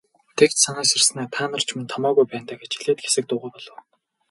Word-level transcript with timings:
Тэгж 0.37 0.53
санааширснаа 0.65 1.27
"Та 1.35 1.43
нар 1.51 1.61
мөн 1.75 1.85
ч 1.87 1.91
томоогүй 1.93 2.25
байна 2.29 2.45
даа" 2.47 2.57
гэж 2.61 2.71
хэлээд 2.75 2.99
хэсэг 3.03 3.23
дуугүй 3.27 3.49
болов. 3.53 3.75